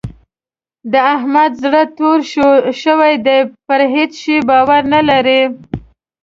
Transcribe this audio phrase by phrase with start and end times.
[0.91, 2.25] د احمد زړه توری
[2.83, 5.41] شوی دی؛ پر هيڅ شي باور نه لري.